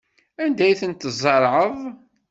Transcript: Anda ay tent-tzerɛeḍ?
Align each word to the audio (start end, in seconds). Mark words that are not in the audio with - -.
Anda 0.43 0.63
ay 0.65 0.75
tent-tzerɛeḍ? 0.79 1.75